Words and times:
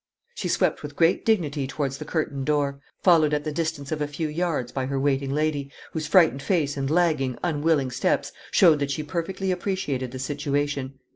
She 0.33 0.47
swept 0.47 0.81
with 0.81 0.95
great 0.95 1.23
dignity 1.25 1.67
towards 1.67 1.99
the 1.99 2.05
curtained 2.05 2.45
door, 2.47 2.79
followed 3.03 3.35
at 3.35 3.43
the 3.43 3.51
distance 3.51 3.91
of 3.91 4.01
a 4.01 4.07
few 4.07 4.27
yards 4.27 4.71
by 4.71 4.87
her 4.87 4.99
waiting 4.99 5.29
lady, 5.31 5.69
whose 5.91 6.07
frightened 6.07 6.41
face 6.41 6.75
and 6.75 6.89
lagging, 6.89 7.37
unwilling 7.43 7.91
steps 7.91 8.31
showed 8.49 8.79
that 8.79 8.89
she 8.89 9.03
perfectly 9.03 9.51
appreciated 9.51 10.09
the 10.09 10.17
situation. 10.17 10.95